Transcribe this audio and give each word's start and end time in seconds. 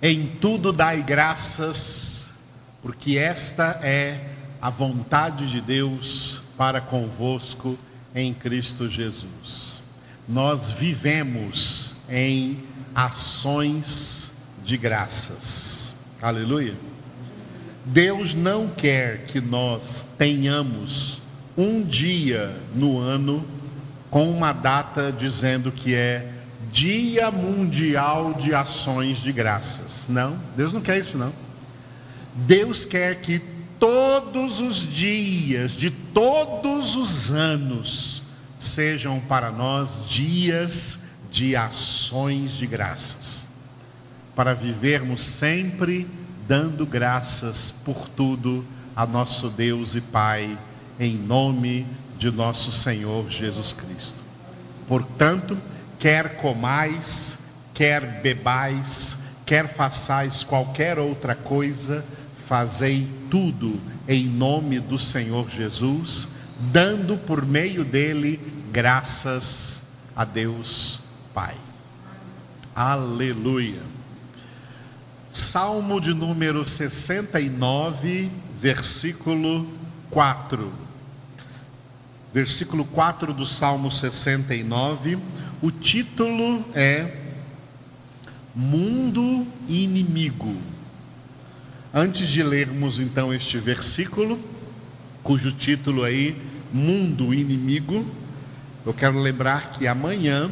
Em 0.00 0.26
tudo 0.26 0.72
dai 0.72 1.02
graças, 1.02 2.34
porque 2.80 3.18
esta 3.18 3.80
é 3.82 4.20
a 4.62 4.70
vontade 4.70 5.50
de 5.50 5.60
Deus 5.60 6.40
para 6.56 6.80
convosco 6.80 7.76
em 8.14 8.32
Cristo 8.32 8.88
Jesus. 8.88 9.82
Nós 10.28 10.70
vivemos 10.70 11.96
em 12.08 12.62
ações 12.94 14.34
de 14.64 14.76
graças. 14.76 15.92
Aleluia. 16.22 16.76
Deus 17.84 18.34
não 18.34 18.68
quer 18.68 19.24
que 19.26 19.40
nós 19.40 20.06
tenhamos 20.16 21.20
um 21.56 21.82
dia 21.82 22.56
no 22.72 23.00
ano 23.00 23.44
com 24.10 24.30
uma 24.30 24.52
data 24.52 25.10
dizendo 25.10 25.72
que 25.72 25.92
é 25.92 26.37
Dia 26.70 27.30
Mundial 27.30 28.34
de 28.34 28.54
Ações 28.54 29.18
de 29.18 29.32
Graças. 29.32 30.06
Não, 30.08 30.38
Deus 30.56 30.72
não 30.72 30.80
quer 30.80 30.98
isso 30.98 31.16
não. 31.16 31.32
Deus 32.34 32.84
quer 32.84 33.20
que 33.20 33.40
todos 33.78 34.60
os 34.60 34.76
dias 34.76 35.72
de 35.72 35.90
todos 35.90 36.96
os 36.96 37.30
anos 37.30 38.22
sejam 38.56 39.20
para 39.20 39.50
nós 39.50 40.08
dias 40.08 41.00
de 41.30 41.54
ações 41.54 42.52
de 42.52 42.66
graças. 42.66 43.46
Para 44.34 44.54
vivermos 44.54 45.22
sempre 45.22 46.08
dando 46.46 46.86
graças 46.86 47.70
por 47.70 48.08
tudo 48.08 48.64
a 48.96 49.06
nosso 49.06 49.48
Deus 49.48 49.94
e 49.94 50.00
Pai, 50.00 50.58
em 50.98 51.16
nome 51.16 51.86
de 52.18 52.30
nosso 52.30 52.72
Senhor 52.72 53.30
Jesus 53.30 53.72
Cristo. 53.72 54.22
Portanto, 54.88 55.56
quer 55.98 56.36
comais, 56.36 57.38
quer 57.74 58.20
bebais, 58.22 59.18
quer 59.44 59.68
façais 59.68 60.44
qualquer 60.44 60.98
outra 60.98 61.34
coisa, 61.34 62.04
fazei 62.46 63.08
tudo 63.30 63.80
em 64.06 64.26
nome 64.26 64.78
do 64.78 64.98
Senhor 64.98 65.48
Jesus, 65.50 66.28
dando 66.72 67.16
por 67.16 67.44
meio 67.44 67.84
dele 67.84 68.40
graças 68.72 69.82
a 70.14 70.24
Deus 70.24 71.00
Pai. 71.34 71.54
Aleluia. 72.74 73.82
Salmo 75.32 76.00
de 76.00 76.14
número 76.14 76.66
69, 76.66 78.30
versículo 78.60 79.68
4. 80.10 80.72
Versículo 82.32 82.84
4 82.84 83.32
do 83.32 83.44
Salmo 83.44 83.90
69 83.90 85.18
o 85.60 85.70
título 85.70 86.64
é 86.74 87.14
Mundo 88.54 89.46
Inimigo. 89.68 90.56
Antes 91.92 92.28
de 92.28 92.42
lermos 92.42 93.00
então 93.00 93.34
este 93.34 93.58
versículo, 93.58 94.38
cujo 95.22 95.50
título 95.50 96.04
aí 96.04 96.36
Mundo 96.72 97.34
Inimigo, 97.34 98.06
eu 98.86 98.94
quero 98.94 99.18
lembrar 99.18 99.72
que 99.72 99.86
amanhã, 99.86 100.50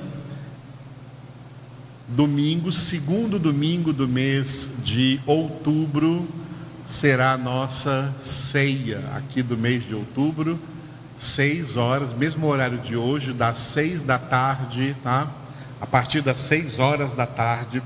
domingo, 2.09 2.73
segundo 2.73 3.39
domingo 3.39 3.93
do 3.93 4.09
mês 4.09 4.71
de 4.83 5.21
outubro, 5.25 6.27
será 6.85 7.33
a 7.33 7.39
nossa 7.39 8.15
ceia 8.21 9.05
aqui 9.15 9.43
do 9.43 9.57
mês 9.57 9.87
de 9.87 9.95
outubro 9.95 10.59
seis 11.17 11.77
horas, 11.77 12.13
mesmo 12.13 12.47
horário 12.47 12.79
de 12.79 12.97
hoje, 12.97 13.33
das 13.33 13.61
seis 13.61 14.03
da 14.03 14.19
tarde, 14.19 14.97
tá? 15.03 15.29
A 15.81 15.87
partir 15.87 16.21
das 16.21 16.39
seis 16.39 16.79
horas 16.79 17.15
da 17.15 17.27
tarde, 17.27 17.83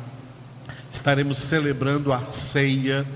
estaremos 0.90 1.38
celebrando 1.38 2.12
a 2.12 2.24
ceia 2.24 3.06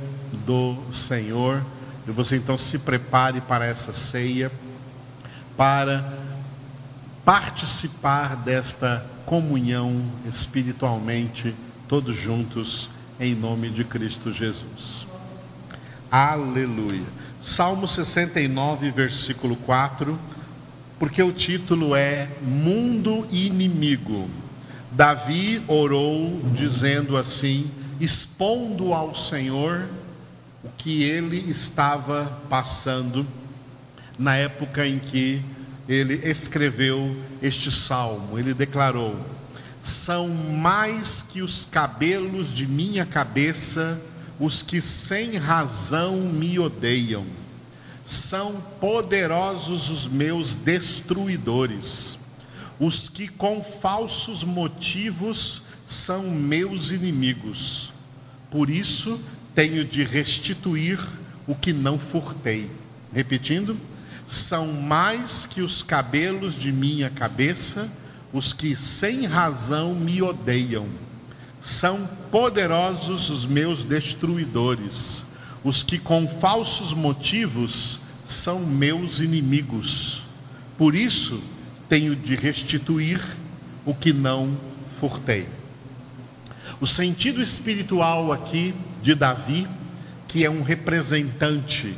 do 0.47 0.77
Senhor. 0.91 1.63
E 2.07 2.11
você 2.11 2.37
então 2.37 2.59
se 2.59 2.79
prepare 2.79 3.41
para 3.41 3.65
essa 3.65 3.93
ceia, 3.93 4.53
para 5.57 6.05
participar 7.25 8.37
desta 8.37 9.05
comunhão 9.25 10.05
espiritualmente, 10.27 11.55
todos 11.89 12.15
juntos, 12.15 12.91
em 13.19 13.35
nome 13.35 13.71
de 13.71 13.85
Cristo 13.85 14.31
Jesus. 14.31 15.07
Aleluia. 16.11 17.07
Salmo 17.45 17.87
69, 17.87 18.91
versículo 18.91 19.55
4, 19.55 20.19
porque 20.99 21.23
o 21.23 21.31
título 21.31 21.95
é 21.95 22.27
Mundo 22.41 23.29
Inimigo. 23.31 24.31
Davi 24.91 25.63
orou 25.69 26.41
dizendo 26.55 27.19
assim, 27.19 27.71
expondo 28.01 28.95
ao 28.95 29.15
Senhor 29.15 29.87
o 30.65 30.71
que 30.79 31.03
ele 31.03 31.37
estava 31.51 32.41
passando 32.49 33.27
na 34.19 34.35
época 34.37 34.87
em 34.87 34.99
que 34.99 35.43
ele 35.87 36.15
escreveu 36.27 37.15
este 37.43 37.71
salmo. 37.71 38.39
Ele 38.39 38.55
declarou: 38.55 39.21
São 39.83 40.31
mais 40.31 41.21
que 41.21 41.43
os 41.43 41.67
cabelos 41.67 42.55
de 42.55 42.67
minha 42.67 43.05
cabeça 43.05 44.01
os 44.39 44.63
que 44.63 44.81
sem 44.81 45.37
razão 45.37 46.17
me 46.17 46.59
odeiam. 46.59 47.25
São 48.05 48.61
poderosos 48.81 49.89
os 49.89 50.07
meus 50.07 50.55
destruidores. 50.57 52.19
Os 52.79 53.09
que 53.09 53.29
com 53.29 53.63
falsos 53.63 54.43
motivos 54.43 55.63
são 55.87 56.25
meus 56.25 56.91
inimigos. 56.91 57.93
Por 58.51 58.69
isso 58.69 59.21
tenho 59.55 59.85
de 59.85 60.03
restituir 60.03 60.99
o 61.47 61.55
que 61.55 61.73
não 61.73 61.99
furtei. 61.99 62.71
Repetindo, 63.13 63.77
são 64.27 64.73
mais 64.73 65.47
que 65.47 65.63
os 65.63 65.83
cabelos 65.83 66.57
de 66.57 66.73
minha 66.73 67.09
cabeça 67.11 67.91
os 68.33 68.53
que 68.53 68.75
sem 68.75 69.27
razão 69.27 69.95
me 69.95 70.21
odeiam 70.21 70.89
são 71.65 72.07
poderosos 72.31 73.31
os 73.31 73.47
meus 73.47 73.85
destruidores, 73.85 75.25
os 75.65 75.83
que 75.83 75.99
com 75.99 76.29
falsos 76.29 76.93
motivos 76.93 77.99
são 78.23 78.61
meus 78.61 79.19
inimigos. 79.21 80.27
Por 80.77 80.95
isso 80.95 81.43
tenho 81.89 82.15
de 82.15 82.37
restituir 82.37 83.19
o 83.83 83.95
que 83.95 84.13
não 84.13 84.55
furtei. 85.01 85.49
O 86.83 86.87
sentido 86.87 87.41
espiritual 87.41 88.31
aqui 88.31 88.75
de 89.03 89.15
Davi, 89.15 89.67
que 90.29 90.45
é 90.45 90.51
um 90.51 90.63
representante 90.63 91.97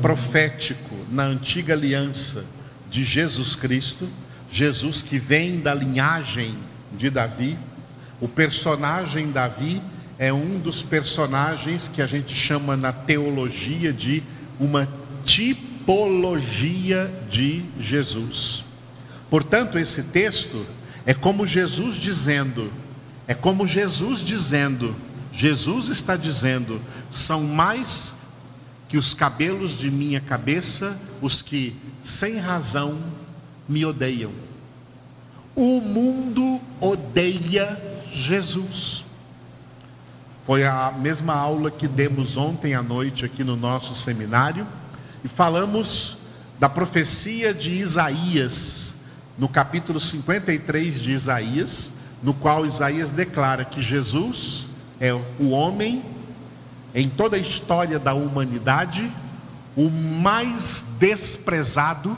profético 0.00 0.96
na 1.10 1.24
antiga 1.24 1.74
aliança 1.74 2.46
de 2.88 3.04
Jesus 3.04 3.54
Cristo, 3.54 4.08
Jesus 4.50 5.02
que 5.02 5.18
vem 5.18 5.60
da 5.60 5.74
linhagem 5.74 6.56
de 6.96 7.10
Davi, 7.10 7.58
o 8.20 8.28
personagem 8.28 9.30
Davi 9.30 9.82
é 10.18 10.32
um 10.32 10.58
dos 10.58 10.82
personagens 10.82 11.86
que 11.86 12.02
a 12.02 12.06
gente 12.06 12.34
chama 12.34 12.76
na 12.76 12.92
teologia 12.92 13.92
de 13.92 14.22
uma 14.58 14.88
tipologia 15.24 17.10
de 17.30 17.64
Jesus. 17.78 18.64
Portanto, 19.30 19.78
esse 19.78 20.02
texto 20.02 20.66
é 21.06 21.14
como 21.14 21.46
Jesus 21.46 21.94
dizendo, 21.96 22.72
é 23.26 23.34
como 23.34 23.66
Jesus 23.66 24.20
dizendo, 24.20 24.96
Jesus 25.32 25.88
está 25.88 26.16
dizendo, 26.16 26.80
são 27.08 27.44
mais 27.44 28.16
que 28.88 28.96
os 28.96 29.14
cabelos 29.14 29.78
de 29.78 29.90
minha 29.90 30.20
cabeça 30.20 30.98
os 31.20 31.42
que 31.42 31.76
sem 32.02 32.38
razão 32.38 32.98
me 33.68 33.84
odeiam. 33.84 34.32
O 35.54 35.80
mundo 35.80 36.60
odeia 36.80 37.87
Jesus. 38.12 39.04
Foi 40.46 40.64
a 40.64 40.90
mesma 40.90 41.34
aula 41.34 41.70
que 41.70 41.86
demos 41.86 42.36
ontem 42.36 42.74
à 42.74 42.82
noite 42.82 43.24
aqui 43.24 43.44
no 43.44 43.54
nosso 43.54 43.94
seminário 43.94 44.66
e 45.22 45.28
falamos 45.28 46.16
da 46.58 46.68
profecia 46.68 47.52
de 47.52 47.70
Isaías, 47.70 48.96
no 49.38 49.48
capítulo 49.48 50.00
53 50.00 51.00
de 51.00 51.12
Isaías, 51.12 51.92
no 52.22 52.32
qual 52.32 52.64
Isaías 52.64 53.10
declara 53.10 53.64
que 53.64 53.82
Jesus 53.82 54.66
é 54.98 55.12
o 55.12 55.50
homem 55.50 56.02
em 56.94 57.08
toda 57.08 57.36
a 57.36 57.38
história 57.38 57.98
da 57.98 58.14
humanidade 58.14 59.12
o 59.76 59.90
mais 59.90 60.84
desprezado, 60.98 62.16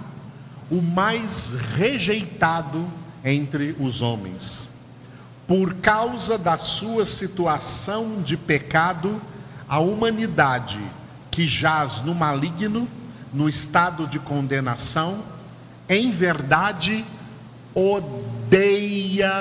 o 0.71 0.81
mais 0.81 1.53
rejeitado 1.77 2.87
entre 3.25 3.77
os 3.79 4.01
homens 4.01 4.70
por 5.51 5.75
causa 5.79 6.39
da 6.39 6.57
sua 6.57 7.05
situação 7.05 8.23
de 8.23 8.37
pecado, 8.37 9.21
a 9.69 9.81
humanidade 9.81 10.81
que 11.29 11.45
jaz 11.49 12.03
no 12.03 12.15
maligno, 12.15 12.87
no 13.35 13.49
estado 13.49 14.07
de 14.07 14.21
condenação, 14.21 15.25
em 15.89 16.13
verdade 16.13 17.05
odeia 17.75 19.33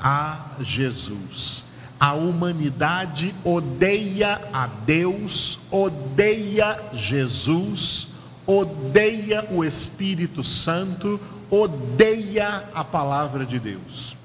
a 0.00 0.38
Jesus. 0.60 1.64
A 1.98 2.12
humanidade 2.12 3.34
odeia 3.42 4.40
a 4.52 4.68
Deus, 4.68 5.58
odeia 5.68 6.80
Jesus, 6.92 8.10
odeia 8.46 9.44
o 9.50 9.64
Espírito 9.64 10.44
Santo, 10.44 11.20
odeia 11.50 12.70
a 12.72 12.84
palavra 12.84 13.44
de 13.44 13.58
Deus. 13.58 14.16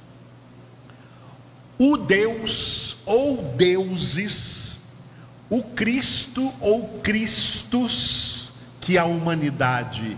O 1.83 1.97
Deus 1.97 2.97
ou 3.07 3.41
deuses, 3.57 4.81
o 5.49 5.63
Cristo 5.63 6.53
ou 6.61 6.99
Cristos 7.01 8.51
que 8.79 8.99
a 8.99 9.05
humanidade 9.05 10.15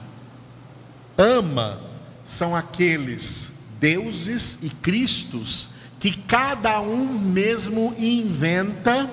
ama, 1.18 1.80
são 2.21 2.54
aqueles 2.54 3.54
deuses 3.80 4.60
e 4.62 4.69
cristos 4.69 5.69
que 6.01 6.18
cada 6.18 6.81
um 6.81 7.18
mesmo 7.18 7.95
inventa 7.98 9.09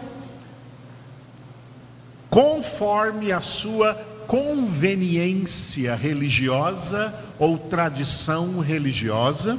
conforme 2.28 3.30
a 3.30 3.40
sua 3.40 3.94
conveniência 4.26 5.94
religiosa 5.94 7.14
ou 7.38 7.56
tradição 7.56 8.58
religiosa, 8.58 9.56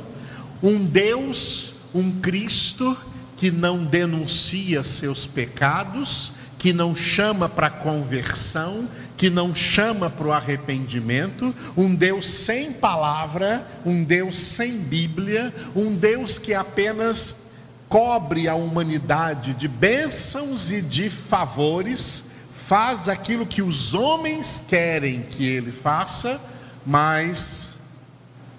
um 0.61 0.83
Deus, 0.83 1.70
um 1.93 2.11
Cristo 2.11 2.97
que 3.37 3.51
não 3.51 3.83
denuncia 3.83 4.83
seus 4.83 5.25
pecados, 5.25 6.33
que 6.57 6.71
não 6.71 6.95
chama 6.95 7.49
para 7.49 7.71
conversão, 7.71 8.87
que 9.17 9.31
não 9.31 9.55
chama 9.55 10.11
para 10.11 10.27
o 10.27 10.31
arrependimento, 10.31 11.55
um 11.75 11.95
Deus 11.95 12.29
sem 12.29 12.71
palavra, 12.71 13.67
um 13.83 14.03
Deus 14.03 14.37
sem 14.37 14.77
Bíblia, 14.77 15.53
um 15.75 15.95
Deus 15.95 16.37
que 16.37 16.53
apenas 16.53 17.47
cobre 17.89 18.47
a 18.47 18.53
humanidade 18.53 19.55
de 19.55 19.67
bênçãos 19.67 20.71
e 20.71 20.81
de 20.81 21.09
favores, 21.09 22.25
faz 22.67 23.09
aquilo 23.09 23.45
que 23.45 23.61
os 23.61 23.93
homens 23.93 24.63
querem 24.65 25.23
que 25.23 25.45
ele 25.45 25.71
faça, 25.71 26.39
mas 26.85 27.79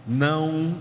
não 0.06 0.74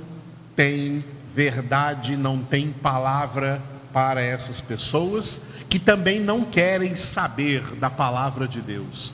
tem 0.56 1.06
verdade, 1.34 2.18
não 2.18 2.40
tem 2.40 2.72
palavra 2.72 3.62
para 3.94 4.22
essas 4.22 4.62
pessoas 4.62 5.42
que 5.70 5.80
também 5.80 6.20
não 6.20 6.44
querem 6.44 6.96
saber 6.96 7.62
da 7.76 7.90
palavra 7.90 8.48
de 8.48 8.62
Deus. 8.62 9.14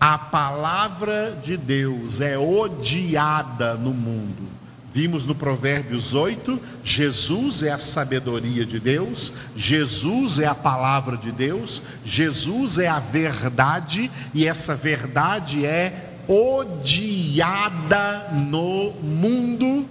A 0.00 0.16
palavra 0.16 1.36
de 1.42 1.56
Deus 1.56 2.20
é 2.20 2.38
odiada 2.38 3.74
no 3.74 3.92
mundo. 3.92 4.48
Vimos 4.92 5.26
no 5.26 5.34
Provérbios 5.34 6.14
8: 6.14 6.60
Jesus 6.82 7.62
é 7.62 7.72
a 7.72 7.78
sabedoria 7.78 8.64
de 8.64 8.80
Deus, 8.80 9.32
Jesus 9.54 10.38
é 10.38 10.46
a 10.46 10.54
palavra 10.54 11.16
de 11.16 11.30
Deus, 11.30 11.82
Jesus 12.04 12.78
é 12.78 12.88
a 12.88 12.98
verdade, 12.98 14.10
e 14.32 14.46
essa 14.46 14.74
verdade 14.74 15.66
é 15.66 16.14
odiada 16.28 18.28
no 18.32 18.92
mundo, 19.02 19.88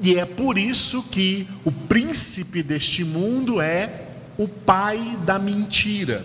e 0.00 0.18
é 0.18 0.24
por 0.24 0.58
isso 0.58 1.02
que 1.02 1.48
o 1.64 1.70
príncipe 1.70 2.62
deste 2.62 3.04
mundo 3.04 3.60
é 3.60 4.08
o 4.36 4.48
pai 4.48 5.18
da 5.24 5.38
mentira. 5.38 6.24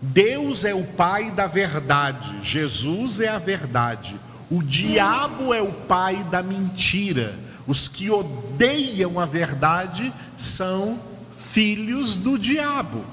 Deus 0.00 0.64
é 0.64 0.74
o 0.74 0.84
pai 0.84 1.30
da 1.30 1.46
verdade, 1.46 2.38
Jesus 2.42 3.18
é 3.18 3.28
a 3.28 3.38
verdade. 3.38 4.18
O 4.50 4.62
diabo 4.62 5.52
é 5.52 5.60
o 5.60 5.72
pai 5.72 6.24
da 6.24 6.42
mentira. 6.42 7.36
Os 7.66 7.88
que 7.88 8.10
odeiam 8.10 9.18
a 9.20 9.26
verdade 9.26 10.12
são 10.36 11.00
filhos 11.50 12.16
do 12.16 12.38
diabo. 12.38 13.04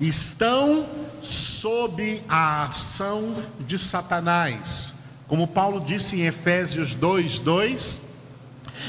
Estão 0.00 0.86
sob 1.20 2.22
a 2.28 2.66
ação 2.66 3.42
de 3.58 3.78
Satanás. 3.78 4.94
Como 5.26 5.48
Paulo 5.48 5.80
disse 5.80 6.16
em 6.16 6.26
Efésios 6.26 6.94
2, 6.94 7.40
2, 7.40 8.07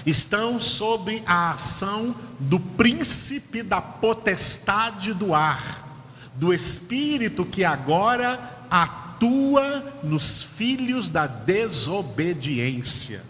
estão 0.05 0.59
sob 0.59 1.21
a 1.25 1.51
ação 1.51 2.15
do 2.39 2.59
príncipe 2.59 3.63
da 3.63 3.81
potestade 3.81 5.13
do 5.13 5.33
ar 5.33 5.89
do 6.39 6.53
Espírito 6.53 7.45
que 7.45 7.65
agora 7.65 8.39
atua 8.71 9.99
nos 10.01 10.41
filhos 10.41 11.09
da 11.09 11.27
desobediência, 11.27 13.21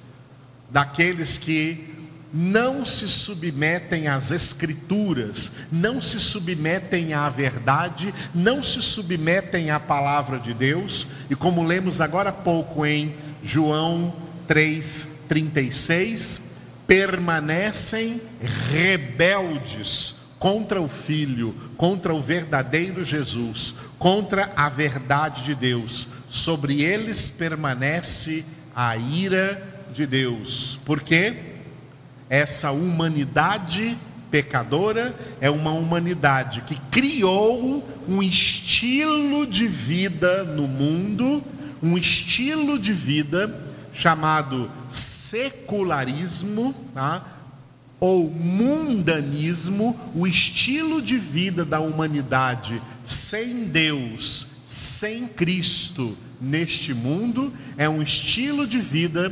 daqueles 0.69 1.39
que 1.39 1.89
não 2.31 2.85
se 2.85 3.07
submetem 3.07 4.07
às 4.07 4.29
Escrituras, 4.29 5.51
não 5.71 5.99
se 5.99 6.19
submetem 6.19 7.15
à 7.15 7.27
verdade, 7.27 8.13
não 8.35 8.61
se 8.61 8.79
submetem 8.83 9.71
à 9.71 9.79
palavra 9.79 10.37
de 10.37 10.53
Deus, 10.53 11.07
e 11.27 11.35
como 11.35 11.63
lemos 11.63 11.99
agora 11.99 12.29
há 12.29 12.33
pouco 12.33 12.85
em 12.85 13.15
João 13.41 14.13
3,36, 14.47 16.41
permanecem 16.89 18.19
rebeldes 18.71 20.15
contra 20.39 20.81
o 20.81 20.89
Filho, 20.89 21.55
contra 21.77 22.15
o 22.15 22.19
verdadeiro 22.19 23.03
Jesus, 23.03 23.75
contra 23.99 24.51
a 24.55 24.67
verdade 24.69 25.43
de 25.43 25.53
Deus. 25.53 26.07
Sobre 26.27 26.81
eles 26.81 27.29
permanece 27.29 28.43
a 28.75 28.97
ira 28.97 29.61
de 29.93 30.07
Deus. 30.07 30.79
Por 30.83 31.01
quê? 31.01 31.37
Essa 32.27 32.71
humanidade 32.71 33.95
pecadora 34.31 35.13
é 35.39 35.49
uma 35.51 35.71
humanidade 35.71 36.61
que 36.61 36.75
criou 36.89 37.87
um 38.07 38.23
estilo 38.23 39.45
de 39.45 39.67
vida 39.67 40.43
no 40.43 40.67
mundo, 40.67 41.43
um 41.83 41.95
estilo 41.95 42.79
de 42.79 42.93
vida 42.93 43.63
chamado 43.93 44.78
secularismo, 44.89 46.73
tá? 46.93 47.39
ou 47.99 48.29
mundanismo, 48.29 49.99
o 50.15 50.25
estilo 50.25 51.01
de 51.01 51.17
vida 51.17 51.65
da 51.65 51.79
humanidade 51.81 52.81
sem 53.03 53.65
Deus, 53.65 54.47
sem 54.65 55.27
Cristo 55.27 56.17
neste 56.39 56.93
mundo, 56.93 57.51
é 57.77 57.89
um 57.89 58.01
estilo 58.01 58.65
de 58.65 58.79
vida 58.79 59.31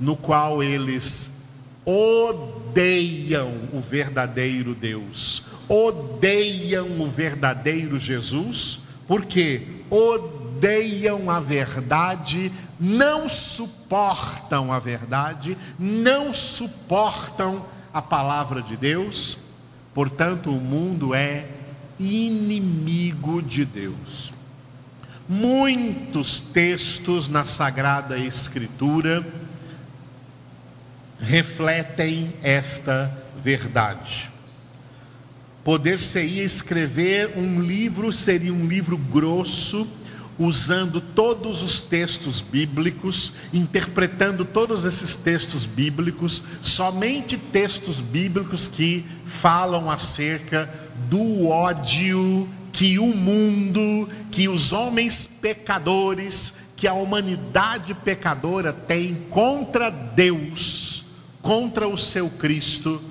no 0.00 0.16
qual 0.16 0.62
eles 0.62 1.42
odeiam 1.84 3.52
o 3.72 3.80
verdadeiro 3.80 4.74
Deus, 4.74 5.44
odeiam 5.68 7.00
o 7.00 7.08
verdadeiro 7.08 7.98
Jesus, 7.98 8.80
porque 9.06 9.62
odeiam 9.88 10.37
a 11.30 11.40
verdade, 11.40 12.52
não 12.78 13.28
suportam 13.28 14.72
a 14.72 14.78
verdade, 14.78 15.56
não 15.78 16.32
suportam 16.32 17.64
a 17.92 18.02
palavra 18.02 18.62
de 18.62 18.76
Deus, 18.76 19.38
portanto, 19.94 20.50
o 20.50 20.60
mundo 20.60 21.14
é 21.14 21.46
inimigo 21.98 23.42
de 23.42 23.64
Deus. 23.64 24.32
Muitos 25.28 26.40
textos 26.40 27.28
na 27.28 27.44
Sagrada 27.44 28.18
Escritura 28.18 29.26
refletem 31.20 32.32
esta 32.42 33.12
verdade. 33.42 34.30
Poder-se-ia 35.64 36.44
escrever 36.44 37.36
um 37.36 37.60
livro, 37.60 38.10
seria 38.12 38.54
um 38.54 38.66
livro 38.66 38.96
grosso, 38.96 39.86
usando 40.38 41.00
todos 41.00 41.62
os 41.62 41.80
textos 41.80 42.40
bíblicos, 42.40 43.32
interpretando 43.52 44.44
todos 44.44 44.84
esses 44.84 45.16
textos 45.16 45.64
bíblicos, 45.64 46.42
somente 46.62 47.36
textos 47.36 48.00
bíblicos 48.00 48.66
que 48.66 49.04
falam 49.26 49.90
acerca 49.90 50.72
do 51.10 51.48
ódio 51.48 52.48
que 52.72 52.98
o 52.98 53.12
mundo, 53.12 54.08
que 54.30 54.48
os 54.48 54.72
homens 54.72 55.26
pecadores, 55.26 56.54
que 56.76 56.86
a 56.86 56.92
humanidade 56.92 57.92
pecadora 57.92 58.72
tem 58.72 59.16
contra 59.30 59.90
Deus, 59.90 61.04
contra 61.42 61.88
o 61.88 61.98
seu 61.98 62.30
Cristo, 62.30 63.02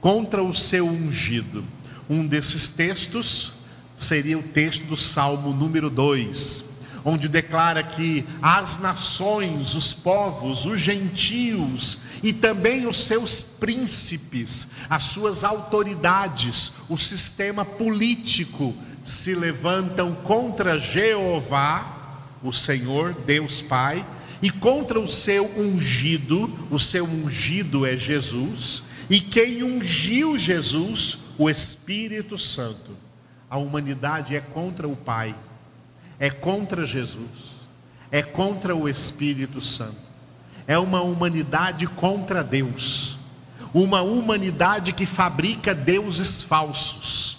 contra 0.00 0.40
o 0.40 0.54
seu 0.54 0.86
ungido. 0.86 1.64
Um 2.08 2.24
desses 2.24 2.68
textos 2.68 3.54
seria 4.00 4.38
o 4.38 4.42
texto 4.42 4.84
do 4.84 4.96
Salmo 4.96 5.52
número 5.52 5.90
2, 5.90 6.64
onde 7.04 7.28
declara 7.28 7.82
que 7.82 8.24
as 8.40 8.78
nações, 8.78 9.74
os 9.74 9.92
povos, 9.92 10.64
os 10.64 10.80
gentios 10.80 11.98
e 12.22 12.32
também 12.32 12.86
os 12.86 13.04
seus 13.06 13.42
príncipes, 13.42 14.68
as 14.88 15.04
suas 15.04 15.44
autoridades, 15.44 16.72
o 16.88 16.96
sistema 16.96 17.64
político 17.64 18.74
se 19.02 19.34
levantam 19.34 20.14
contra 20.14 20.78
Jeová, 20.78 22.22
o 22.42 22.52
Senhor, 22.52 23.14
Deus 23.26 23.60
Pai, 23.60 24.06
e 24.40 24.50
contra 24.50 24.98
o 24.98 25.06
seu 25.06 25.44
ungido, 25.58 26.50
o 26.70 26.78
seu 26.78 27.04
ungido 27.04 27.84
é 27.84 27.96
Jesus, 27.96 28.82
e 29.10 29.20
quem 29.20 29.62
ungiu 29.62 30.38
Jesus, 30.38 31.18
o 31.36 31.50
Espírito 31.50 32.38
Santo, 32.38 33.09
a 33.50 33.58
humanidade 33.58 34.36
é 34.36 34.40
contra 34.40 34.86
o 34.86 34.94
Pai, 34.94 35.34
é 36.20 36.30
contra 36.30 36.86
Jesus, 36.86 37.60
é 38.10 38.22
contra 38.22 38.76
o 38.76 38.88
Espírito 38.88 39.60
Santo. 39.60 40.08
É 40.68 40.78
uma 40.78 41.00
humanidade 41.00 41.84
contra 41.88 42.44
Deus, 42.44 43.18
uma 43.74 44.02
humanidade 44.02 44.92
que 44.92 45.04
fabrica 45.04 45.74
deuses 45.74 46.40
falsos. 46.40 47.38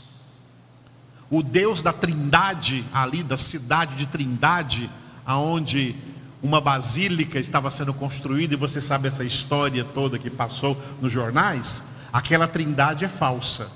O 1.30 1.41
Deus 1.41 1.82
da 1.82 1.94
Trindade, 1.94 2.86
ali 2.91 3.24
da 3.24 3.38
cidade 3.38 3.96
de 3.96 4.06
Trindade, 4.06 4.89
aonde 5.25 5.96
uma 6.44 6.60
basílica 6.60 7.39
estava 7.39 7.72
sendo 7.72 7.94
construída, 7.94 8.53
e 8.53 8.58
você 8.58 8.82
sabe 8.82 9.08
essa 9.08 9.24
história 9.24 9.86
toda 9.86 10.20
que 10.20 10.30
passou 10.30 10.75
nos 11.00 11.13
jornais, 11.13 11.82
aquela 12.12 12.50
trindade 12.50 13.06
é 13.06 13.08
falsa. 13.08 13.72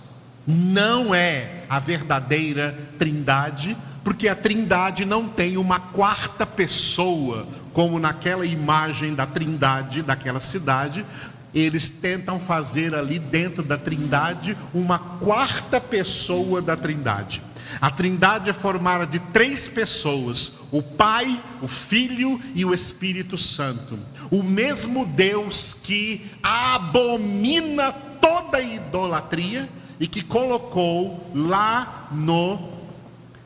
Não 0.47 1.13
é 1.13 1.63
a 1.67 1.79
verdadeira 1.79 2.77
trindade, 2.99 3.75
porque 4.03 4.27
a 4.27 4.35
trindade 4.35 5.03
não 5.05 5.27
tem 5.27 5.57
uma 5.57 5.79
quarta 5.79 6.45
pessoa, 6.45 7.47
como 7.73 7.99
naquela 7.99 8.45
imagem 8.45 9.15
da 9.15 9.25
trindade 9.25 10.03
daquela 10.03 10.39
cidade. 10.39 11.05
Eles 11.53 11.89
tentam 11.89 12.39
fazer 12.39 12.93
ali 12.93 13.17
dentro 13.17 13.63
da 13.63 13.77
trindade 13.77 14.55
uma 14.73 14.99
quarta 14.99 15.81
pessoa 15.81 16.61
da 16.61 16.75
trindade. 16.75 17.41
A 17.81 17.89
Trindade 17.89 18.49
é 18.49 18.53
formada 18.53 19.05
de 19.05 19.19
três 19.19 19.67
pessoas: 19.67 20.53
o 20.71 20.81
Pai, 20.81 21.41
o 21.61 21.67
Filho 21.67 22.39
e 22.53 22.63
o 22.63 22.73
Espírito 22.73 23.37
Santo. 23.37 23.97
O 24.31 24.43
mesmo 24.43 25.05
Deus 25.05 25.73
que 25.73 26.25
abomina 26.41 27.91
toda 27.91 28.61
idolatria 28.61 29.69
e 29.99 30.07
que 30.07 30.21
colocou 30.21 31.31
lá 31.33 32.09
no 32.11 32.73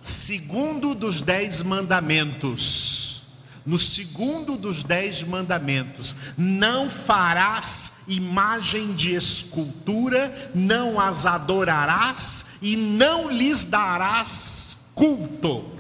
segundo 0.01 0.95
dos 0.95 1.21
dez 1.21 1.61
mandamentos. 1.61 3.23
No 3.65 3.77
segundo 3.77 4.57
dos 4.57 4.83
dez 4.83 5.21
mandamentos: 5.21 6.15
não 6.37 6.89
farás 6.89 8.01
imagem 8.07 8.93
de 8.93 9.13
escultura, 9.13 10.51
não 10.55 10.99
as 10.99 11.25
adorarás 11.25 12.57
e 12.61 12.75
não 12.75 13.29
lhes 13.29 13.65
darás 13.65 14.87
culto. 14.95 15.77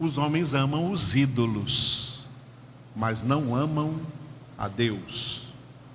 Os 0.00 0.16
homens 0.16 0.54
amam 0.54 0.90
os 0.90 1.14
ídolos, 1.14 2.20
mas 2.96 3.22
não 3.22 3.54
amam 3.54 4.00
a 4.56 4.66
Deus, 4.66 5.39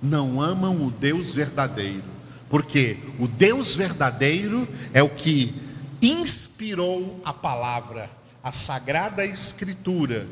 não 0.02 0.40
amam 0.40 0.86
o 0.86 0.90
Deus 0.90 1.34
verdadeiro, 1.34 2.04
porque 2.48 2.98
o 3.18 3.26
Deus 3.26 3.74
verdadeiro 3.74 4.68
é 4.92 5.02
o 5.02 5.08
que 5.08 5.54
inspirou 6.00 7.20
a 7.24 7.32
palavra 7.32 8.10
a 8.46 8.52
Sagrada 8.52 9.26
Escritura, 9.26 10.24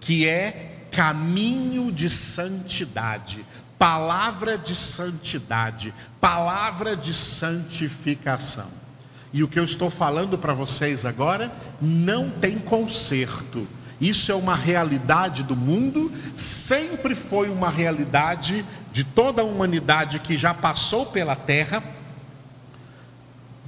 que 0.00 0.28
é 0.28 0.86
caminho 0.90 1.92
de 1.92 2.10
santidade, 2.10 3.46
palavra 3.78 4.58
de 4.58 4.74
santidade, 4.74 5.94
palavra 6.20 6.96
de 6.96 7.14
santificação. 7.14 8.66
E 9.32 9.44
o 9.44 9.48
que 9.48 9.56
eu 9.56 9.62
estou 9.62 9.88
falando 9.88 10.36
para 10.36 10.52
vocês 10.52 11.04
agora 11.04 11.52
não 11.80 12.28
tem 12.28 12.58
conserto. 12.58 13.68
Isso 14.00 14.32
é 14.32 14.34
uma 14.34 14.56
realidade 14.56 15.44
do 15.44 15.54
mundo, 15.54 16.10
sempre 16.34 17.14
foi 17.14 17.50
uma 17.50 17.70
realidade 17.70 18.66
de 18.92 19.04
toda 19.04 19.42
a 19.42 19.44
humanidade 19.44 20.18
que 20.20 20.36
já 20.36 20.52
passou 20.52 21.06
pela 21.06 21.36
terra, 21.36 21.82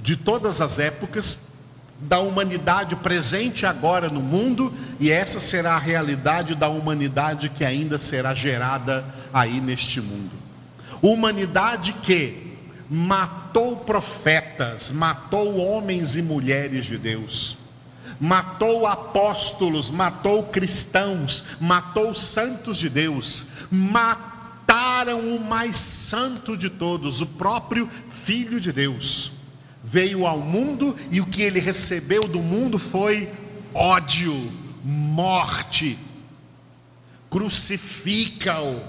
de 0.01 0.17
todas 0.17 0.59
as 0.59 0.79
épocas, 0.79 1.53
da 1.99 2.19
humanidade 2.19 2.95
presente 2.97 3.65
agora 3.65 4.09
no 4.09 4.19
mundo, 4.19 4.73
e 4.99 5.09
essa 5.09 5.39
será 5.39 5.75
a 5.75 5.79
realidade 5.79 6.55
da 6.55 6.67
humanidade 6.67 7.49
que 7.49 7.63
ainda 7.63 7.97
será 7.97 8.33
gerada 8.33 9.05
aí 9.33 9.61
neste 9.61 10.01
mundo. 10.01 10.31
Humanidade 11.01 11.93
que 11.93 12.57
matou 12.89 13.77
profetas, 13.77 14.91
matou 14.91 15.57
homens 15.57 16.15
e 16.15 16.21
mulheres 16.21 16.85
de 16.85 16.97
Deus, 16.97 17.57
matou 18.19 18.85
apóstolos, 18.85 19.89
matou 19.89 20.43
cristãos, 20.43 21.45
matou 21.59 22.13
santos 22.13 22.77
de 22.77 22.89
Deus, 22.89 23.45
mataram 24.73 25.35
o 25.35 25.39
mais 25.39 25.77
santo 25.77 26.57
de 26.57 26.67
todos, 26.67 27.21
o 27.21 27.27
próprio 27.27 27.87
Filho 28.25 28.59
de 28.59 28.71
Deus 28.71 29.31
veio 29.83 30.25
ao 30.25 30.39
mundo 30.39 30.95
e 31.11 31.21
o 31.21 31.27
que 31.27 31.43
ele 31.43 31.59
recebeu 31.59 32.23
do 32.23 32.39
mundo 32.39 32.79
foi 32.79 33.29
ódio, 33.71 34.51
morte. 34.83 35.99
Crucifica-o, 37.29 38.81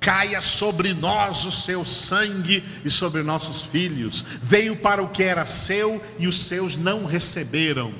caia 0.00 0.40
sobre 0.40 0.94
nós 0.94 1.44
o 1.44 1.52
seu 1.52 1.84
sangue 1.84 2.64
e 2.82 2.90
sobre 2.90 3.22
nossos 3.22 3.60
filhos. 3.60 4.24
Veio 4.42 4.76
para 4.76 5.02
o 5.02 5.08
que 5.08 5.22
era 5.22 5.44
seu 5.44 6.02
e 6.18 6.26
os 6.26 6.40
seus 6.46 6.74
não 6.74 7.04
receberam. 7.04 7.92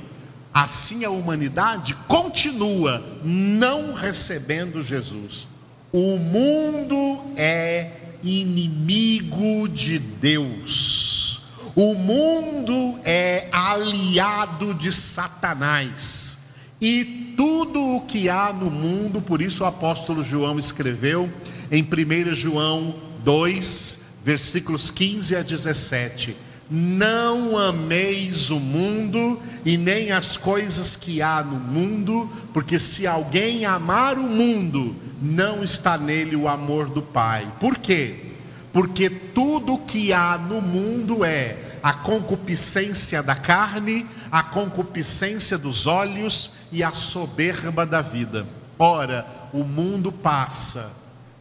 Assim 0.54 1.04
a 1.04 1.10
humanidade 1.10 1.94
continua 2.08 3.04
não 3.22 3.92
recebendo 3.92 4.82
Jesus. 4.82 5.46
O 5.92 6.18
mundo 6.18 7.22
é 7.36 7.90
inimigo 8.22 9.68
de 9.68 9.98
Deus. 9.98 11.42
O 11.74 11.94
mundo 11.94 12.98
é 13.04 13.48
aliado 13.52 14.74
de 14.74 14.92
Satanás. 14.92 16.38
E 16.80 17.34
tudo 17.36 17.96
o 17.96 18.00
que 18.02 18.28
há 18.28 18.52
no 18.52 18.70
mundo, 18.70 19.20
por 19.20 19.40
isso 19.40 19.62
o 19.62 19.66
apóstolo 19.66 20.22
João 20.22 20.58
escreveu 20.58 21.30
em 21.70 21.82
1 21.82 22.34
João 22.34 22.96
2, 23.24 24.00
versículos 24.24 24.90
15 24.90 25.36
a 25.36 25.42
17: 25.42 26.36
Não 26.68 27.56
ameis 27.56 28.50
o 28.50 28.58
mundo 28.58 29.40
e 29.64 29.76
nem 29.76 30.10
as 30.10 30.36
coisas 30.36 30.96
que 30.96 31.22
há 31.22 31.42
no 31.42 31.58
mundo, 31.60 32.30
porque 32.52 32.78
se 32.78 33.06
alguém 33.06 33.64
amar 33.64 34.18
o 34.18 34.24
mundo, 34.24 34.96
não 35.22 35.62
está 35.62 35.96
nele 35.96 36.34
o 36.34 36.48
amor 36.48 36.88
do 36.88 37.00
Pai. 37.02 37.50
Por 37.60 37.78
quê? 37.78 38.32
Porque 38.72 39.08
tudo 39.08 39.78
que 39.78 40.12
há 40.12 40.36
no 40.36 40.60
mundo 40.60 41.24
é 41.24 41.78
a 41.82 41.92
concupiscência 41.92 43.22
da 43.22 43.36
carne, 43.36 44.04
a 44.30 44.42
concupiscência 44.42 45.56
dos 45.56 45.86
olhos 45.86 46.50
e 46.72 46.82
a 46.82 46.92
soberba 46.92 47.86
da 47.86 48.02
vida. 48.02 48.44
Ora, 48.78 49.24
o 49.52 49.62
mundo 49.62 50.10
passa, 50.10 50.92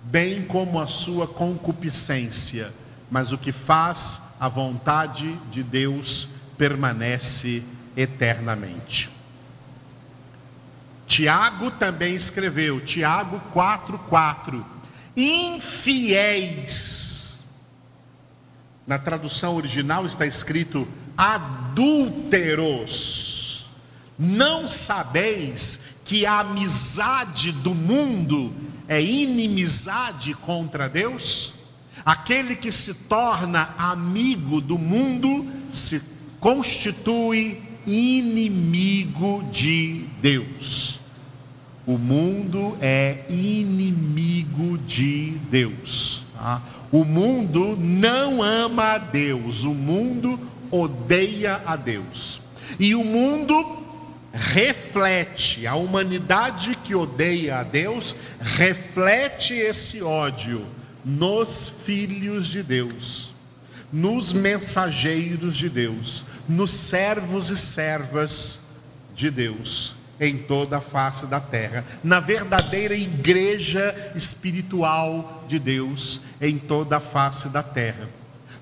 bem 0.04 0.44
como 0.44 0.80
a 0.80 0.88
sua 0.88 1.28
concupiscência, 1.28 2.72
mas 3.10 3.32
o 3.32 3.38
que 3.38 3.52
faz 3.52 4.22
a 4.40 4.48
vontade 4.48 5.34
de 5.52 5.64
Deus 5.64 6.30
permanece 6.58 7.64
eternamente. 7.96 9.10
Tiago 11.08 11.72
também 11.72 12.16
escreveu, 12.16 12.82
Tiago 12.82 13.42
4:4, 13.54 14.66
infiéis 15.16 17.16
na 18.86 19.00
tradução 19.00 19.56
original 19.56 20.06
está 20.06 20.28
escrito 20.28 20.88
adúlteros. 21.18 23.66
Não 24.18 24.70
sabeis 24.70 25.98
que 26.06 26.26
a 26.26 26.40
amizade 26.42 27.52
do 27.52 27.76
mundo 27.76 28.54
é 28.88 29.02
inimizade 29.02 30.34
contra 30.36 30.88
Deus? 30.88 31.55
Aquele 32.06 32.56
que 32.56 32.72
se 32.72 32.94
torna 32.94 33.74
amigo 33.80 34.62
do 34.62 34.78
mundo 34.78 35.44
se 35.72 36.04
constitui 36.40 37.64
inimigo 37.88 39.44
de 39.52 40.06
Deus. 40.22 41.00
O 41.84 41.98
mundo 41.98 42.78
é 42.80 43.26
inimigo 43.28 44.78
de 44.78 45.32
Deus. 45.50 46.24
Tá? 46.36 46.62
O 46.92 47.04
mundo 47.04 47.76
não 47.76 48.44
ama 48.44 48.94
a 48.94 48.98
Deus, 49.00 49.64
o 49.64 49.74
mundo 49.74 50.40
odeia 50.70 51.60
a 51.66 51.76
Deus. 51.76 52.40
E 52.80 52.94
o 52.94 53.04
mundo 53.04 53.84
reflete, 54.32 55.66
a 55.66 55.74
humanidade 55.74 56.78
que 56.84 56.94
odeia 56.94 57.60
a 57.60 57.64
Deus, 57.64 58.16
reflete 58.40 59.56
esse 59.56 60.04
ódio 60.04 60.68
nos 61.06 61.70
filhos 61.86 62.48
de 62.48 62.64
Deus, 62.64 63.34
nos 63.94 64.34
mensageiros 64.34 65.56
de 65.56 65.70
Deus, 65.70 66.26
nos 66.50 66.72
servos 66.72 67.52
e 67.52 67.58
servas 67.58 68.66
de 69.16 69.30
Deus 69.30 69.96
em 70.20 70.38
toda 70.38 70.78
a 70.78 70.82
face 70.82 71.28
da 71.28 71.40
terra, 71.40 71.86
na 72.04 72.20
verdadeira 72.20 72.96
igreja 72.96 74.14
espiritual 74.16 75.46
de 75.48 75.60
Deus 75.60 76.22
em 76.42 76.58
toda 76.58 76.98
a 76.98 77.02
face 77.02 77.50
da 77.50 77.62
terra. 77.62 78.10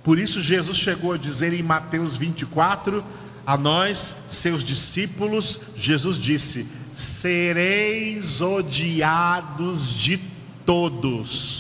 Por 0.04 0.20
isso, 0.20 0.42
Jesus 0.42 0.78
chegou 0.78 1.14
a 1.14 1.18
dizer 1.18 1.54
em 1.54 1.64
Mateus 1.64 2.18
24 2.18 3.06
a 3.46 3.56
nós, 3.56 4.16
seus 4.30 4.64
discípulos, 4.64 5.62
Jesus 5.76 6.18
disse: 6.18 6.68
Sereis 6.96 8.42
odiados 8.42 9.94
de 9.94 10.20
todos 10.66 11.53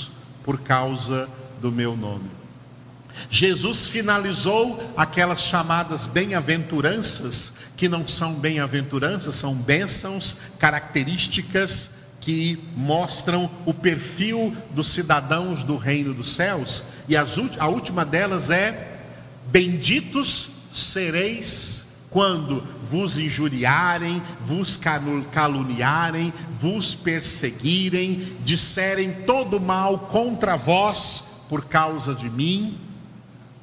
por 0.43 0.61
causa 0.61 1.29
do 1.61 1.71
meu 1.71 1.95
nome. 1.95 2.29
Jesus 3.29 3.87
finalizou 3.87 4.93
aquelas 4.97 5.41
chamadas 5.41 6.05
bem-aventuranças, 6.05 7.55
que 7.77 7.87
não 7.87 8.07
são 8.07 8.33
bem-aventuranças, 8.35 9.35
são 9.35 9.53
bênçãos, 9.53 10.37
características 10.57 11.97
que 12.19 12.63
mostram 12.75 13.51
o 13.65 13.73
perfil 13.73 14.55
dos 14.71 14.87
cidadãos 14.89 15.63
do 15.63 15.77
reino 15.77 16.13
dos 16.13 16.35
céus, 16.35 16.83
e 17.07 17.15
a 17.15 17.67
última 17.67 18.05
delas 18.05 18.49
é: 18.49 18.99
Benditos 19.51 20.49
sereis 20.73 21.82
quando 22.13 22.63
vos 22.89 23.17
injuriarem, 23.17 24.21
vos 24.45 24.79
caluniarem, 25.31 26.31
vos 26.61 26.93
perseguirem, 26.93 28.37
disserem 28.45 29.11
todo 29.25 29.59
mal 29.59 29.97
contra 29.97 30.55
vós 30.55 31.41
por 31.49 31.65
causa 31.65 32.13
de 32.13 32.29
mim, 32.29 32.77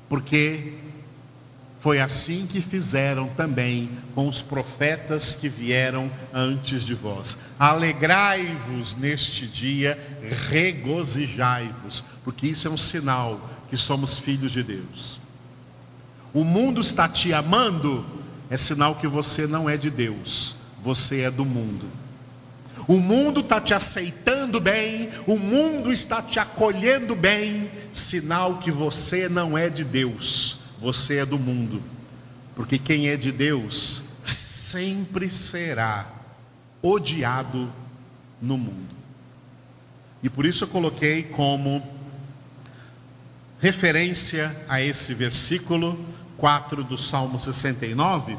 porque 0.09 0.75
foi 1.79 2.01
assim 2.01 2.47
que 2.47 2.61
fizeram 2.61 3.29
também 3.29 3.89
com 4.15 4.29
os 4.29 4.43
profetas 4.43 5.35
que 5.35 5.49
vieram 5.49 6.11
antes 6.35 6.85
de 6.85 6.95
vós. 6.95 7.37
Alegrai-vos 7.59 8.97
neste 8.97 9.47
dia, 9.47 9.97
regozijai-vos, 10.51 12.05
porque 12.25 12.49
isso 12.49 12.67
é 12.67 12.71
um 12.71 12.77
sinal 12.77 13.49
que 13.71 13.77
somos 13.77 14.19
filhos 14.19 14.51
de 14.51 14.63
Deus. 14.63 15.21
O 16.35 16.45
mundo 16.45 16.81
está 16.81 17.09
te 17.09 17.33
amando, 17.33 18.05
é 18.51 18.59
sinal 18.59 18.97
que 18.97 19.07
você 19.07 19.47
não 19.47 19.71
é 19.71 19.77
de 19.77 19.89
Deus, 19.89 20.57
você 20.83 21.21
é 21.21 21.31
do 21.31 21.45
mundo. 21.45 21.87
O 22.89 22.99
mundo 22.99 23.41
está 23.41 23.61
te 23.61 23.73
aceitando 23.73 24.61
bem, 24.61 25.11
o 25.27 25.39
mundo 25.39 25.93
está 25.93 26.21
te 26.21 26.39
acolhendo 26.39 27.15
bem, 27.15 27.71
sinal 27.93 28.59
que 28.59 28.71
você 28.71 29.29
não 29.29 29.57
é 29.57 29.71
de 29.71 29.85
Deus 29.85 30.61
você 30.81 31.19
é 31.19 31.27
do 31.27 31.39
mundo, 31.39 31.83
porque 32.57 32.79
quem 32.79 33.09
é 33.09 33.17
de 33.17 33.31
Deus 33.31 34.03
sempre 34.25 35.29
será 35.29 36.11
odiado 36.83 37.71
no 38.41 38.57
mundo. 38.57 38.89
E 40.23 40.31
por 40.31 40.47
isso 40.47 40.65
eu 40.65 40.69
coloquei 40.69 41.23
como 41.23 41.83
referência 43.61 44.57
a 44.67 44.81
esse 44.81 45.13
versículo 45.13 46.03
4 46.41 46.83
do 46.83 46.97
Salmo 46.97 47.39
69, 47.39 48.37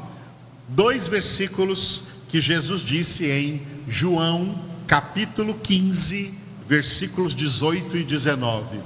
dois 0.66 1.06
versículos 1.06 2.02
que 2.28 2.40
Jesus 2.40 2.80
disse 2.80 3.30
em 3.30 3.62
João 3.86 4.58
capítulo 4.88 5.54
15, 5.54 6.34
versículos 6.66 7.32
18 7.32 7.98
e 7.98 8.02
19. 8.02 8.80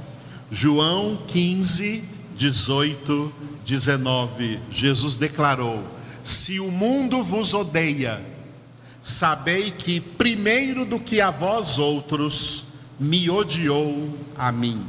João 0.50 1.22
15, 1.26 2.04
18, 2.36 3.32
19, 3.64 4.60
Jesus 4.70 5.14
declarou: 5.14 5.82
Se 6.22 6.60
o 6.60 6.70
mundo 6.70 7.24
vos 7.24 7.54
odeia, 7.54 8.22
sabei 9.00 9.70
que 9.70 9.98
primeiro 9.98 10.84
do 10.84 11.00
que 11.00 11.22
a 11.22 11.30
vós 11.30 11.78
outros 11.78 12.66
me 13.00 13.30
odiou 13.30 14.14
a 14.36 14.52
mim. 14.52 14.86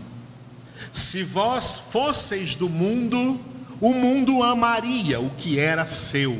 Se 0.91 1.23
vós 1.23 1.81
fosseis 1.91 2.55
do 2.55 2.67
mundo, 2.67 3.39
o 3.79 3.93
mundo 3.93 4.43
amaria 4.43 5.19
o 5.19 5.29
que 5.31 5.59
era 5.59 5.85
seu. 5.85 6.37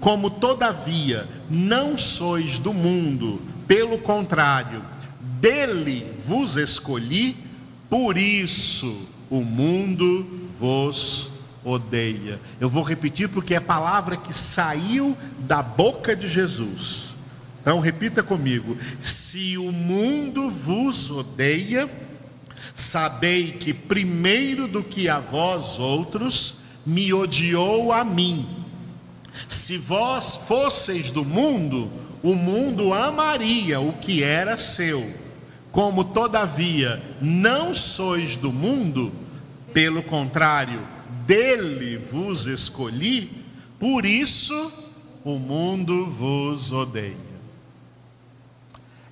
Como 0.00 0.28
todavia 0.28 1.28
não 1.48 1.96
sois 1.96 2.58
do 2.58 2.74
mundo, 2.74 3.40
pelo 3.66 3.98
contrário, 3.98 4.82
dele 5.40 6.06
vos 6.26 6.56
escolhi, 6.56 7.36
por 7.88 8.18
isso 8.18 9.08
o 9.30 9.40
mundo 9.42 10.48
vos 10.60 11.30
odeia. 11.64 12.40
Eu 12.60 12.68
vou 12.68 12.82
repetir 12.82 13.28
porque 13.28 13.54
é 13.54 13.56
a 13.56 13.62
palavra 13.62 14.16
que 14.16 14.36
saiu 14.36 15.16
da 15.38 15.62
boca 15.62 16.14
de 16.14 16.28
Jesus. 16.28 17.14
Então 17.60 17.80
repita 17.80 18.22
comigo: 18.22 18.76
se 19.00 19.56
o 19.56 19.72
mundo 19.72 20.50
vos 20.50 21.10
odeia, 21.10 21.90
sabei 22.74 23.52
que 23.52 23.72
primeiro 23.72 24.68
do 24.68 24.82
que 24.82 25.08
a 25.08 25.20
vós 25.20 25.78
outros, 25.78 26.56
me 26.84 27.12
odiou 27.12 27.92
a 27.92 28.04
mim. 28.04 28.48
Se 29.48 29.76
vós 29.76 30.34
fosseis 30.46 31.10
do 31.10 31.24
mundo, 31.24 31.90
o 32.22 32.34
mundo 32.34 32.92
amaria 32.92 33.80
o 33.80 33.92
que 33.94 34.22
era 34.22 34.58
seu 34.58 35.24
como 35.74 36.04
todavia 36.04 37.02
não 37.20 37.74
sois 37.74 38.36
do 38.36 38.52
mundo, 38.52 39.12
pelo 39.72 40.04
contrário, 40.04 40.80
dele 41.26 41.96
vos 41.96 42.46
escolhi, 42.46 43.44
por 43.76 44.06
isso 44.06 44.72
o 45.24 45.36
mundo 45.36 46.06
vos 46.06 46.70
odeia. 46.70 47.16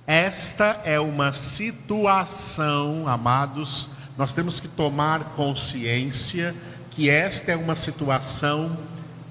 Esta 0.07 0.81
é 0.85 0.97
uma 1.01 1.33
situação, 1.33 3.09
amados, 3.09 3.89
nós 4.17 4.31
temos 4.31 4.61
que 4.61 4.69
tomar 4.69 5.35
consciência 5.35 6.55
que 6.95 7.09
esta 7.09 7.51
é 7.51 7.55
uma 7.55 7.75
situação 7.75 8.77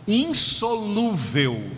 insolúvel 0.07 1.73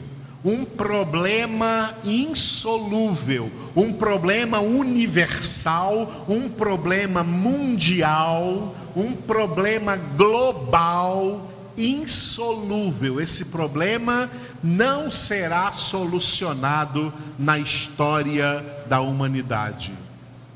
um 0.45 0.63
problema 0.63 1.95
insolúvel, 2.05 3.51
um 3.75 3.91
problema 3.95 4.61
universal, 4.61 6.27
um 6.29 6.51
problema 6.51 7.25
mundial, 7.25 8.75
um 8.95 9.15
problema 9.15 9.97
global 9.97 11.51
insolúvel. 11.79 13.21
Esse 13.23 13.47
problema 13.47 14.31
não 14.63 15.11
será 15.11 15.73
solucionado 15.73 17.13
na 17.39 17.59
história 17.59 18.63
da 18.87 19.01
humanidade. 19.01 19.95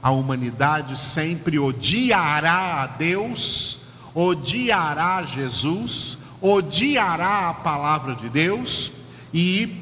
A 0.02 0.10
humanidade 0.10 1.00
sempre 1.00 1.58
odiará 1.58 2.82
a 2.82 2.86
Deus, 2.86 3.80
odiará 4.20 5.22
Jesus, 5.22 6.18
odiará 6.40 7.50
a 7.50 7.54
palavra 7.54 8.16
de 8.16 8.28
Deus 8.28 8.90
e 9.32 9.72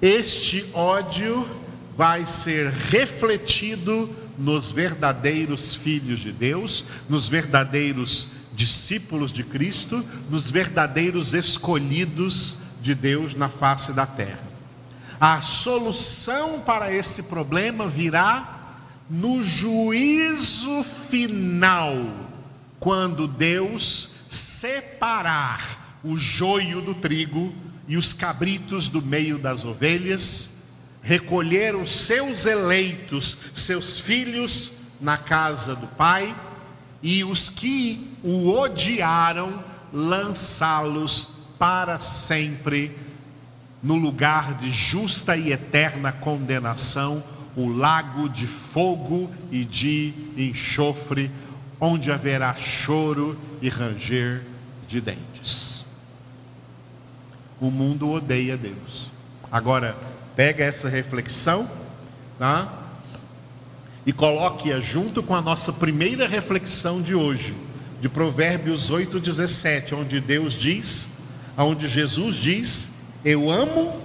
este 0.00 0.64
ódio 0.72 1.48
vai 1.96 2.24
ser 2.24 2.70
refletido 2.70 4.08
nos 4.38 4.70
verdadeiros 4.70 5.74
filhos 5.74 6.20
de 6.20 6.30
Deus, 6.30 6.84
nos 7.08 7.28
verdadeiros 7.28 8.28
discípulos 8.52 9.32
de 9.32 9.42
Cristo, 9.42 10.04
nos 10.30 10.48
verdadeiros 10.48 11.34
escolhidos 11.34 12.56
de 12.80 12.94
Deus 12.94 13.34
na 13.34 13.48
face 13.48 13.92
da 13.92 14.06
terra. 14.06 14.52
A 15.20 15.40
solução 15.40 16.60
para 16.60 16.94
esse 16.94 17.24
problema 17.24 17.88
virá 17.88 18.76
no 19.10 19.44
juízo 19.44 20.84
final, 21.10 22.21
quando 22.82 23.28
Deus 23.28 24.10
separar 24.28 26.00
o 26.02 26.16
joio 26.16 26.80
do 26.80 26.96
trigo 26.96 27.54
e 27.86 27.96
os 27.96 28.12
cabritos 28.12 28.88
do 28.88 29.00
meio 29.00 29.38
das 29.38 29.64
ovelhas, 29.64 30.64
recolher 31.00 31.76
os 31.76 31.92
seus 31.92 32.44
eleitos, 32.44 33.38
seus 33.54 34.00
filhos, 34.00 34.72
na 35.00 35.16
casa 35.16 35.76
do 35.76 35.86
Pai, 35.86 36.34
e 37.00 37.22
os 37.22 37.48
que 37.48 38.16
o 38.20 38.50
odiaram, 38.50 39.62
lançá-los 39.92 41.28
para 41.60 42.00
sempre 42.00 42.98
no 43.80 43.94
lugar 43.94 44.54
de 44.54 44.72
justa 44.72 45.36
e 45.36 45.52
eterna 45.52 46.10
condenação, 46.10 47.22
o 47.54 47.68
lago 47.68 48.28
de 48.28 48.48
fogo 48.48 49.30
e 49.52 49.64
de 49.64 50.12
enxofre, 50.36 51.30
onde 51.82 52.10
haverá 52.10 52.54
choro 52.54 53.38
e 53.60 53.68
ranger 53.68 54.42
de 54.88 55.02
dentes 55.02 55.72
o 57.62 57.70
mundo 57.70 58.10
odeia 58.10 58.56
Deus. 58.56 59.08
Agora, 59.50 59.96
pega 60.34 60.64
essa 60.64 60.88
reflexão, 60.88 61.70
tá? 62.36 62.80
E 64.04 64.12
coloque-a 64.12 64.80
junto 64.80 65.22
com 65.22 65.32
a 65.32 65.40
nossa 65.40 65.72
primeira 65.72 66.26
reflexão 66.26 67.00
de 67.00 67.14
hoje, 67.14 67.54
de 68.00 68.08
Provérbios 68.08 68.90
8:17, 68.90 69.94
onde 69.94 70.20
Deus 70.20 70.54
diz, 70.54 71.10
onde 71.56 71.88
Jesus 71.88 72.34
diz: 72.34 72.90
"Eu 73.24 73.48
amo 73.48 73.96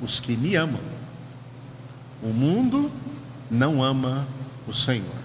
os 0.00 0.20
que 0.20 0.36
me 0.36 0.54
amam". 0.54 0.80
O 2.22 2.28
mundo 2.28 2.92
não 3.50 3.82
ama 3.82 4.24
o 4.68 4.72
Senhor. 4.72 5.17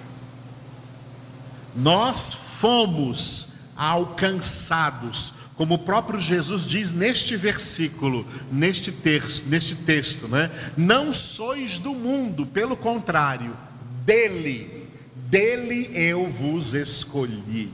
Nós 1.75 2.33
fomos 2.33 3.49
alcançados. 3.75 5.33
Como 5.55 5.75
o 5.75 5.79
próprio 5.79 6.19
Jesus 6.19 6.63
diz 6.63 6.91
neste 6.91 7.35
versículo, 7.35 8.25
neste 8.51 8.91
texto, 8.91 9.47
neste 9.47 9.75
texto, 9.75 10.27
né? 10.27 10.49
Não 10.75 11.13
sois 11.13 11.77
do 11.77 11.93
mundo, 11.93 12.45
pelo 12.45 12.75
contrário, 12.75 13.55
dele, 14.03 14.87
dele 15.29 15.91
eu 15.93 16.27
vos 16.27 16.73
escolhi. 16.73 17.71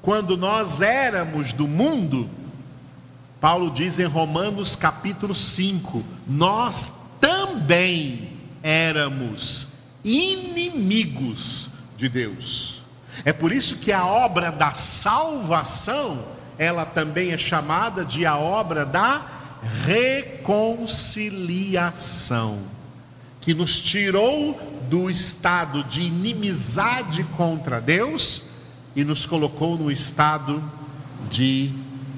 Quando 0.00 0.36
nós 0.36 0.80
éramos 0.80 1.52
do 1.52 1.66
mundo, 1.66 2.28
Paulo 3.40 3.70
diz 3.70 3.98
em 3.98 4.06
Romanos 4.06 4.76
capítulo 4.76 5.34
5, 5.34 6.04
nós 6.28 6.92
também 7.20 8.30
éramos 8.62 9.68
inimigos 10.04 11.71
de 12.02 12.08
Deus. 12.08 12.82
É 13.24 13.32
por 13.32 13.52
isso 13.52 13.76
que 13.76 13.92
a 13.92 14.04
obra 14.04 14.50
da 14.50 14.72
salvação, 14.72 16.24
ela 16.58 16.84
também 16.84 17.30
é 17.30 17.38
chamada 17.38 18.04
de 18.04 18.26
a 18.26 18.36
obra 18.36 18.84
da 18.84 19.24
reconciliação, 19.84 22.58
que 23.40 23.54
nos 23.54 23.80
tirou 23.80 24.58
do 24.90 25.08
estado 25.08 25.84
de 25.84 26.00
inimizade 26.00 27.22
contra 27.36 27.80
Deus 27.80 28.46
e 28.96 29.04
nos 29.04 29.24
colocou 29.24 29.78
no 29.78 29.88
estado 29.88 30.60
de 31.30 31.72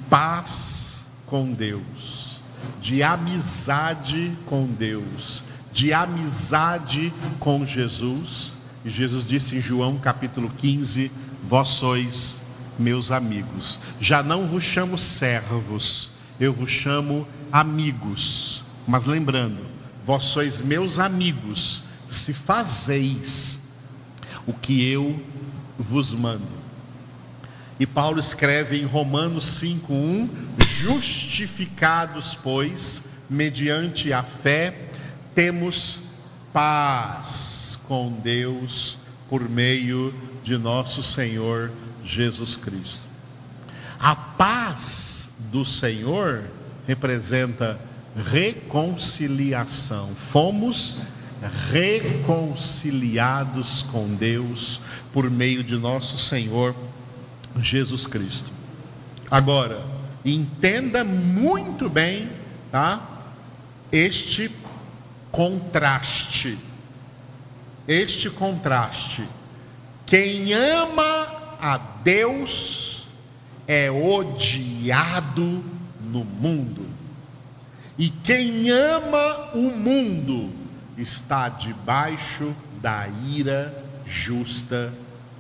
paz 0.09 1.05
com 1.27 1.53
Deus, 1.53 2.41
de 2.81 3.03
amizade 3.03 4.33
com 4.47 4.67
Deus, 4.67 5.45
de 5.71 5.93
amizade 5.93 7.13
com 7.39 7.67
Jesus 7.67 8.54
e 8.85 8.91
Jesus 8.91 9.27
disse 9.27 9.57
em 9.57 9.61
João 9.61 9.97
capítulo 9.99 10.51
15: 10.59 11.11
Vós 11.49 11.69
sois 11.71 12.43
meus 12.79 13.11
amigos. 13.11 13.81
Já 14.01 14.23
não 14.23 14.47
vos 14.47 14.63
chamo 14.63 14.99
servos, 14.99 16.11
eu 16.39 16.53
vos 16.53 16.71
chamo 16.71 17.27
amigos. 17.51 18.63
Mas 18.87 19.07
lembrando, 19.07 19.65
vós 20.05 20.25
sois 20.25 20.61
meus 20.61 20.99
amigos, 20.99 21.83
se 22.07 22.35
fazeis 22.35 23.61
o 24.47 24.53
que 24.53 24.87
eu 24.87 25.19
vos 25.79 26.13
mando. 26.13 26.65
E 27.81 27.87
Paulo 27.87 28.21
escreve 28.21 28.79
em 28.79 28.85
Romanos 28.85 29.47
5:1, 29.63 30.29
justificados, 30.59 32.35
pois, 32.35 33.05
mediante 33.31 34.13
a 34.13 34.23
fé, 34.23 34.91
temos 35.35 36.04
paz 36.55 37.79
com 37.89 38.13
Deus 38.13 38.97
por 39.29 39.49
meio 39.49 40.15
de 40.45 40.57
nosso 40.57 41.03
Senhor 41.03 41.73
Jesus 42.05 42.57
Cristo. 42.57 43.01
A 43.99 44.15
paz 44.15 45.33
do 45.51 45.65
Senhor 45.65 46.45
representa 46.87 47.81
reconciliação. 48.31 50.15
Fomos 50.15 50.99
reconciliados 51.73 53.83
com 53.91 54.15
Deus 54.15 54.81
por 55.13 55.29
meio 55.29 55.65
de 55.65 55.77
nosso 55.77 56.19
Senhor 56.19 56.73
Jesus 57.59 58.07
Cristo. 58.07 58.53
Agora, 59.29 59.85
entenda 60.25 61.03
muito 61.03 61.89
bem, 61.89 62.31
tá? 62.71 63.05
Este 63.91 64.49
contraste. 65.35 66.57
Este 67.89 68.31
contraste. 68.31 69.29
Quem 70.07 70.53
ama 70.55 71.57
a 71.61 71.77
Deus 71.77 73.09
é 73.67 73.91
odiado 73.91 75.65
no 76.01 76.25
mundo. 76.25 76.87
E 77.99 78.11
quem 78.11 78.71
ama 78.71 79.51
o 79.55 79.71
mundo 79.73 80.53
está 80.97 81.49
debaixo 81.49 82.55
da 82.81 83.09
ira 83.27 83.85
justa 84.07 84.95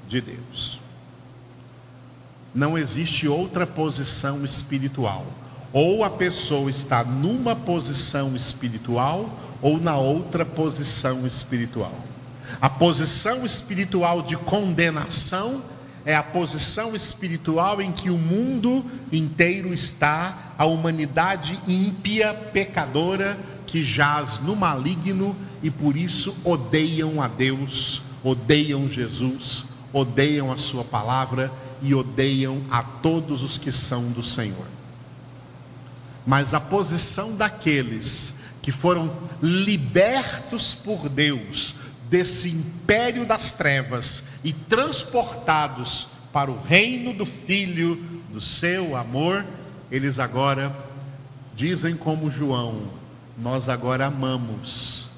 de 0.08 0.20
Deus. 0.20 0.80
Não 2.52 2.76
existe 2.76 3.28
outra 3.28 3.64
posição 3.64 4.44
espiritual. 4.44 5.24
Ou 5.72 6.02
a 6.04 6.10
pessoa 6.10 6.70
está 6.70 7.04
numa 7.04 7.56
posição 7.56 8.36
espiritual, 8.36 9.28
ou 9.64 9.80
na 9.80 9.96
outra 9.96 10.44
posição 10.44 11.26
espiritual. 11.26 11.98
A 12.60 12.68
posição 12.68 13.46
espiritual 13.46 14.20
de 14.20 14.36
condenação 14.36 15.62
é 16.04 16.14
a 16.14 16.22
posição 16.22 16.94
espiritual 16.94 17.80
em 17.80 17.90
que 17.90 18.10
o 18.10 18.18
mundo 18.18 18.84
inteiro 19.10 19.72
está, 19.72 20.52
a 20.58 20.66
humanidade 20.66 21.58
ímpia, 21.66 22.34
pecadora, 22.34 23.38
que 23.66 23.82
jaz 23.82 24.38
no 24.38 24.54
maligno 24.54 25.34
e 25.62 25.70
por 25.70 25.96
isso 25.96 26.36
odeiam 26.44 27.22
a 27.22 27.26
Deus, 27.26 28.02
odeiam 28.22 28.86
Jesus, 28.86 29.64
odeiam 29.94 30.52
a 30.52 30.58
Sua 30.58 30.84
palavra 30.84 31.50
e 31.80 31.94
odeiam 31.94 32.60
a 32.70 32.82
todos 32.82 33.42
os 33.42 33.56
que 33.56 33.72
são 33.72 34.10
do 34.10 34.22
Senhor. 34.22 34.66
Mas 36.26 36.52
a 36.52 36.60
posição 36.60 37.34
daqueles 37.34 38.33
que 38.64 38.72
foram 38.72 39.14
libertos 39.42 40.74
por 40.74 41.06
Deus 41.06 41.74
desse 42.08 42.48
império 42.48 43.26
das 43.26 43.52
trevas 43.52 44.24
e 44.42 44.54
transportados 44.54 46.08
para 46.32 46.50
o 46.50 46.58
reino 46.62 47.12
do 47.12 47.26
Filho 47.26 47.96
do 48.32 48.40
seu 48.40 48.96
amor, 48.96 49.44
eles 49.90 50.18
agora 50.18 50.74
dizem 51.54 51.94
como 51.94 52.30
João: 52.30 52.88
Nós 53.36 53.68
agora 53.68 54.06
amamos, 54.06 55.10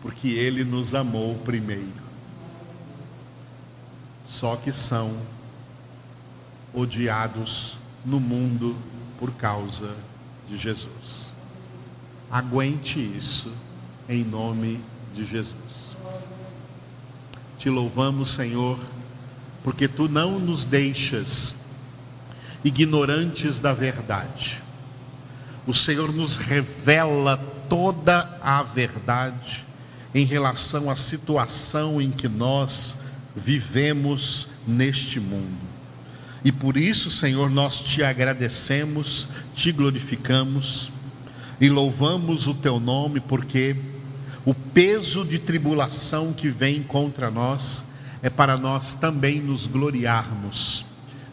porque 0.00 0.28
ele 0.28 0.64
nos 0.64 0.94
amou 0.94 1.34
primeiro. 1.40 2.02
Só 4.24 4.56
que 4.56 4.72
são 4.72 5.14
odiados 6.72 7.78
no 8.02 8.18
mundo 8.18 8.74
por 9.18 9.30
causa 9.32 9.94
de 10.48 10.56
Jesus. 10.56 11.33
Aguente 12.34 12.98
isso 12.98 13.48
em 14.08 14.24
nome 14.24 14.80
de 15.14 15.24
Jesus. 15.24 15.54
Te 17.60 17.70
louvamos, 17.70 18.32
Senhor, 18.32 18.76
porque 19.62 19.86
tu 19.86 20.08
não 20.08 20.40
nos 20.40 20.64
deixas 20.64 21.54
ignorantes 22.64 23.60
da 23.60 23.72
verdade. 23.72 24.60
O 25.64 25.72
Senhor 25.72 26.12
nos 26.12 26.34
revela 26.34 27.36
toda 27.68 28.36
a 28.42 28.64
verdade 28.64 29.64
em 30.12 30.26
relação 30.26 30.90
à 30.90 30.96
situação 30.96 32.02
em 32.02 32.10
que 32.10 32.26
nós 32.26 32.98
vivemos 33.36 34.48
neste 34.66 35.20
mundo. 35.20 35.68
E 36.44 36.50
por 36.50 36.76
isso, 36.76 37.12
Senhor, 37.12 37.48
nós 37.48 37.80
te 37.80 38.02
agradecemos, 38.02 39.28
te 39.54 39.70
glorificamos 39.70 40.90
e 41.60 41.68
louvamos 41.68 42.46
o 42.46 42.54
teu 42.54 42.80
nome 42.80 43.20
porque 43.20 43.76
o 44.44 44.54
peso 44.54 45.24
de 45.24 45.38
tribulação 45.38 46.32
que 46.32 46.48
vem 46.48 46.82
contra 46.82 47.30
nós 47.30 47.84
é 48.22 48.30
para 48.30 48.56
nós 48.56 48.94
também 48.94 49.40
nos 49.40 49.66
gloriarmos 49.66 50.84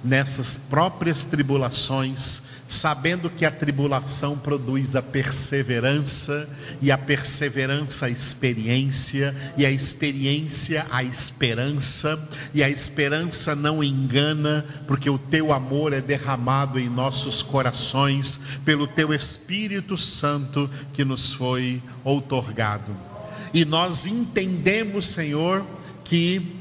nessas 0.03 0.57
próprias 0.57 1.23
tribulações 1.23 2.43
sabendo 2.71 3.29
que 3.29 3.45
a 3.45 3.51
tribulação 3.51 4.37
produz 4.37 4.95
a 4.95 5.01
perseverança, 5.01 6.49
e 6.81 6.89
a 6.89 6.97
perseverança 6.97 8.05
a 8.05 8.09
experiência, 8.09 9.35
e 9.57 9.65
a 9.65 9.69
experiência 9.69 10.87
a 10.89 11.03
esperança, 11.03 12.29
e 12.53 12.63
a 12.63 12.69
esperança 12.69 13.53
não 13.53 13.83
engana, 13.83 14.65
porque 14.87 15.09
o 15.09 15.17
teu 15.17 15.51
amor 15.51 15.91
é 15.91 15.99
derramado 15.99 16.79
em 16.79 16.87
nossos 16.89 17.41
corações 17.41 18.39
pelo 18.63 18.87
teu 18.87 19.13
Espírito 19.13 19.97
Santo 19.97 20.69
que 20.93 21.03
nos 21.03 21.33
foi 21.33 21.83
outorgado. 22.05 22.95
E 23.53 23.65
nós 23.65 24.05
entendemos, 24.05 25.07
Senhor, 25.07 25.65
que 26.05 26.60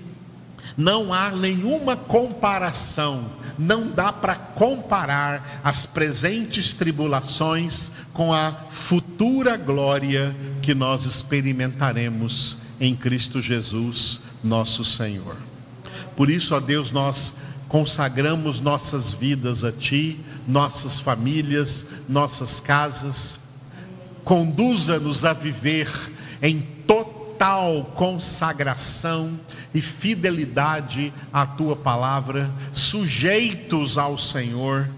não 0.76 1.12
há 1.12 1.30
nenhuma 1.30 1.96
comparação 1.96 3.40
não 3.60 3.90
dá 3.90 4.10
para 4.10 4.34
comparar 4.34 5.60
as 5.62 5.84
presentes 5.84 6.72
tribulações 6.72 7.90
com 8.14 8.32
a 8.32 8.52
futura 8.70 9.54
glória 9.58 10.34
que 10.62 10.72
nós 10.72 11.04
experimentaremos 11.04 12.56
em 12.80 12.96
Cristo 12.96 13.38
Jesus, 13.42 14.20
nosso 14.42 14.82
Senhor. 14.82 15.36
Por 16.16 16.30
isso, 16.30 16.54
ó 16.54 16.60
Deus, 16.60 16.90
nós 16.90 17.34
consagramos 17.68 18.60
nossas 18.60 19.12
vidas 19.12 19.62
a 19.62 19.70
Ti, 19.70 20.18
nossas 20.48 20.98
famílias, 20.98 21.86
nossas 22.08 22.60
casas. 22.60 23.40
Conduza-nos 24.24 25.22
a 25.26 25.34
viver 25.34 25.86
em 26.40 26.62
total 26.86 27.92
consagração 27.94 29.38
e 29.74 29.80
fidelidade 29.80 31.12
à 31.32 31.46
tua 31.46 31.76
palavra, 31.76 32.50
sujeitos 32.72 33.96
ao 33.96 34.18
Senhor, 34.18 34.88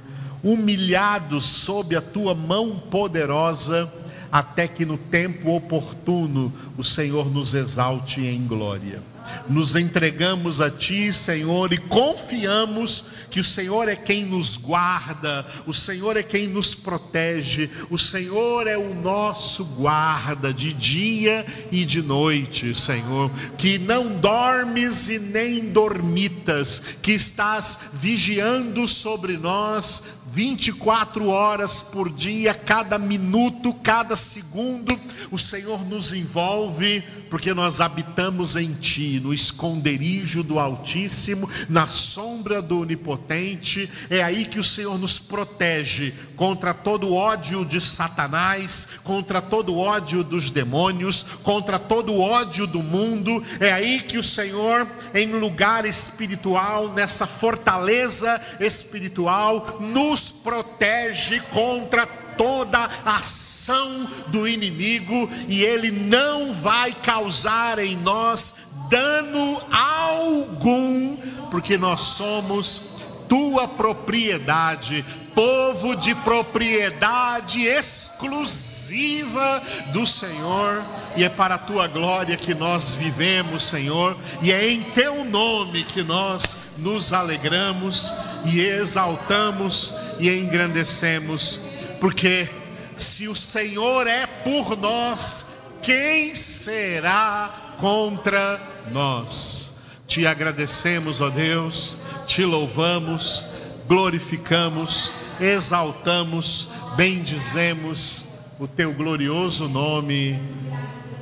humilhados 0.42 1.46
sob 1.46 1.94
a 1.94 2.00
tua 2.00 2.34
mão 2.34 2.78
poderosa, 2.78 3.92
até 4.30 4.66
que 4.66 4.84
no 4.84 4.96
tempo 4.96 5.54
oportuno 5.54 6.52
o 6.76 6.82
Senhor 6.82 7.30
nos 7.30 7.54
exalte 7.54 8.22
em 8.22 8.46
glória. 8.46 9.11
Nos 9.48 9.76
entregamos 9.76 10.60
a 10.60 10.70
Ti, 10.70 11.12
Senhor, 11.12 11.72
e 11.72 11.78
confiamos 11.78 13.04
que 13.30 13.40
o 13.40 13.44
Senhor 13.44 13.88
é 13.88 13.96
quem 13.96 14.24
nos 14.24 14.56
guarda, 14.56 15.46
o 15.66 15.72
Senhor 15.72 16.16
é 16.16 16.22
quem 16.22 16.46
nos 16.46 16.74
protege, 16.74 17.70
o 17.88 17.98
Senhor 17.98 18.66
é 18.66 18.76
o 18.76 18.94
nosso 18.94 19.64
guarda 19.64 20.52
de 20.52 20.72
dia 20.72 21.46
e 21.70 21.84
de 21.84 22.02
noite, 22.02 22.78
Senhor. 22.78 23.30
Que 23.56 23.78
não 23.78 24.18
dormes 24.18 25.08
e 25.08 25.18
nem 25.18 25.70
dormitas, 25.70 26.82
que 27.00 27.12
estás 27.12 27.78
vigiando 27.94 28.86
sobre 28.86 29.38
nós 29.38 30.20
24 30.32 31.28
horas 31.28 31.82
por 31.82 32.08
dia, 32.08 32.54
cada 32.54 32.98
minuto, 32.98 33.74
cada 33.74 34.16
segundo, 34.16 34.98
o 35.30 35.38
Senhor 35.38 35.84
nos 35.84 36.14
envolve, 36.14 37.04
porque 37.32 37.54
nós 37.54 37.80
habitamos 37.80 38.56
em 38.56 38.74
Ti, 38.74 39.18
no 39.18 39.32
esconderijo 39.32 40.42
do 40.42 40.58
Altíssimo, 40.58 41.48
na 41.66 41.86
sombra 41.86 42.60
do 42.60 42.80
Onipotente. 42.80 43.90
É 44.10 44.22
aí 44.22 44.44
que 44.44 44.60
o 44.60 44.62
Senhor 44.64 44.98
nos 44.98 45.18
protege 45.18 46.12
contra 46.36 46.74
todo 46.74 47.14
ódio 47.14 47.64
de 47.64 47.80
Satanás, 47.80 48.86
contra 49.02 49.40
todo 49.40 49.78
ódio 49.78 50.22
dos 50.22 50.50
demônios, 50.50 51.22
contra 51.42 51.78
todo 51.78 52.20
ódio 52.20 52.66
do 52.66 52.82
mundo. 52.82 53.42
É 53.58 53.72
aí 53.72 54.02
que 54.02 54.18
o 54.18 54.22
Senhor, 54.22 54.86
em 55.14 55.32
lugar 55.32 55.86
espiritual, 55.86 56.92
nessa 56.92 57.26
fortaleza 57.26 58.38
espiritual, 58.60 59.78
nos 59.80 60.30
protege 60.30 61.40
contra 61.50 62.06
toda 62.36 62.88
ação 63.04 64.08
do 64.28 64.46
inimigo 64.46 65.30
e 65.48 65.62
ele 65.62 65.90
não 65.90 66.54
vai 66.54 66.92
causar 66.92 67.78
em 67.78 67.96
nós 67.96 68.54
dano 68.88 69.60
algum, 69.72 71.16
porque 71.50 71.78
nós 71.78 72.02
somos 72.02 72.92
tua 73.28 73.66
propriedade, 73.66 75.02
povo 75.34 75.96
de 75.96 76.14
propriedade 76.16 77.64
exclusiva 77.64 79.62
do 79.92 80.04
Senhor, 80.04 80.84
e 81.16 81.24
é 81.24 81.30
para 81.30 81.54
a 81.54 81.58
tua 81.58 81.88
glória 81.88 82.36
que 82.36 82.52
nós 82.52 82.92
vivemos, 82.92 83.64
Senhor, 83.64 84.14
e 84.42 84.52
é 84.52 84.68
em 84.68 84.82
teu 84.82 85.24
nome 85.24 85.84
que 85.84 86.02
nós 86.02 86.74
nos 86.76 87.14
alegramos 87.14 88.12
e 88.44 88.60
exaltamos 88.60 89.94
e 90.18 90.28
engrandecemos, 90.28 91.58
porque 92.02 92.48
se 92.96 93.28
o 93.28 93.36
Senhor 93.36 94.08
é 94.08 94.26
por 94.26 94.76
nós, 94.76 95.62
quem 95.80 96.34
será 96.34 97.76
contra 97.78 98.60
nós? 98.90 99.78
Te 100.08 100.26
agradecemos, 100.26 101.20
ó 101.20 101.30
Deus, 101.30 101.96
te 102.26 102.44
louvamos, 102.44 103.44
glorificamos, 103.86 105.12
exaltamos, 105.38 106.70
bendizemos 106.96 108.24
o 108.58 108.66
teu 108.66 108.92
glorioso 108.92 109.68
nome. 109.68 110.42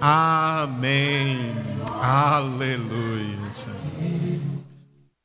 Amém. 0.00 1.54
Aleluia. 2.00 3.38